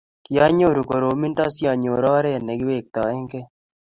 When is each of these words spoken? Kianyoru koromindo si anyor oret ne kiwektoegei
Kianyoru 0.25 0.81
koromindo 0.89 1.43
si 1.55 1.63
anyor 1.71 2.01
oret 2.15 2.41
ne 2.43 2.53
kiwektoegei 2.59 3.45